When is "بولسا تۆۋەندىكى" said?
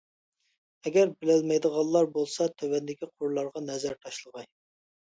2.17-3.13